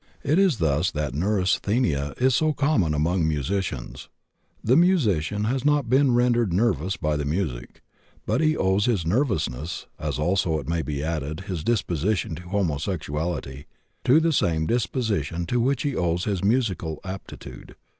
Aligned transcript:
It 0.23 0.39
is 0.39 0.57
thus 0.57 0.89
that 0.89 1.13
neurasthenia 1.13 2.15
is 2.17 2.33
so 2.33 2.53
common 2.53 2.95
among 2.95 3.27
musicians. 3.27 4.09
The 4.63 4.75
musician 4.75 5.43
has 5.43 5.63
not 5.63 5.91
been 5.91 6.15
rendered 6.15 6.51
nervous 6.51 6.97
by 6.97 7.15
the 7.15 7.23
music, 7.23 7.83
but 8.25 8.41
he 8.41 8.57
owes 8.57 8.85
his 8.87 9.05
nervousness 9.05 9.85
(as 9.99 10.17
also, 10.17 10.57
it 10.57 10.67
may 10.67 10.81
be 10.81 11.03
added, 11.03 11.41
his 11.41 11.63
disposition 11.63 12.33
to 12.37 12.49
homosexuality) 12.49 13.65
to 14.05 14.19
the 14.19 14.33
same 14.33 14.65
disposition 14.65 15.45
to 15.45 15.59
which 15.61 15.83
he 15.83 15.95
owes 15.95 16.23
his 16.23 16.43
musical 16.43 16.99
aptitude. 17.03 17.75